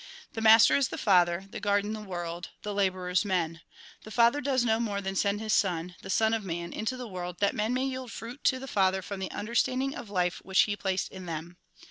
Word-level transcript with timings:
(The 0.33 0.41
master 0.41 0.75
is 0.75 0.87
the 0.87 0.97
Father; 0.97 1.45
the 1.51 1.59
garden; 1.59 1.93
the 1.93 2.01
world; 2.01 2.49
the 2.63 2.73
labourers, 2.73 3.23
men. 3.23 3.61
The 4.01 4.09
Father 4.09 4.41
does 4.41 4.65
no 4.65 4.79
more 4.79 4.99
than 4.99 5.15
send 5.15 5.39
His 5.39 5.53
Son, 5.53 5.93
the 6.01 6.09
Son 6.09 6.33
of 6.33 6.43
Man, 6.43 6.73
into 6.73 6.97
the 6.97 7.07
world, 7.07 7.37
that 7.37 7.53
men 7.53 7.71
may 7.71 7.85
yield 7.85 8.11
fruit 8.11 8.43
to 8.45 8.57
the 8.57 8.67
Father 8.67 9.03
from 9.03 9.19
the 9.19 9.29
understanding 9.29 9.93
of 9.93 10.09
life 10.09 10.41
which 10.43 10.61
He 10.61 10.75
placed 10.75 11.11
in 11.11 11.27
them.) 11.27 11.57